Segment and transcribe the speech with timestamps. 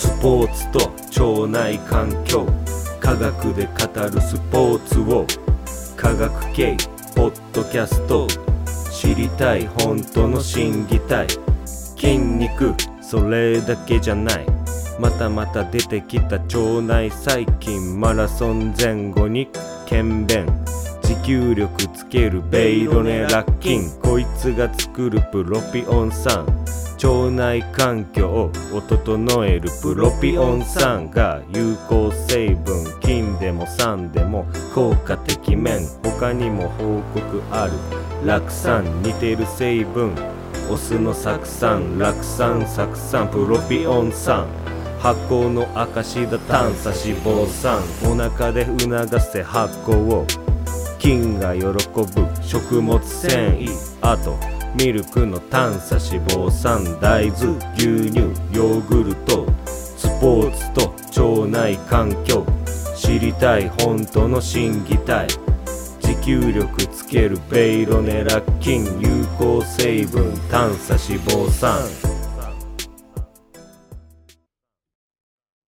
[0.00, 2.46] スポーツと腸内環境
[3.00, 5.26] 科学で語るスポーツを
[5.94, 6.74] 科学系
[7.14, 8.26] ポッドキャスト
[8.90, 11.26] 知りたい本当の審議体
[11.98, 14.46] 筋肉それだけじゃない。
[14.98, 19.50] またまた出てきた腸内細菌マラソン前後に
[19.84, 20.46] 検便。
[21.02, 24.00] 持久力つけるベイロネラッキン。
[24.00, 26.46] こいつが作るプロピオン酸。
[27.02, 37.72] 腸内環境を整えるプロピオン酸が有効成分金でも酸でも効果的面他にも報告ある
[38.26, 40.14] 酪酸似てる成分
[40.70, 44.46] オスの酢酸酪酸酢酸プロピオン酸
[44.98, 47.80] 発酵の証だ炭素脂肪酸
[48.12, 50.26] お腹で促せ発酵を
[50.98, 51.74] 菌が喜ぶ
[52.42, 53.68] 食物繊維
[54.02, 58.20] あとミルクの炭素脂肪酸大豆牛乳
[58.56, 62.46] ヨーグルトスポーツと腸内環境
[62.96, 65.26] 知りたい本当の審議体
[66.00, 72.19] 持久力つけるベイロネラ菌有効成分炭素脂肪酸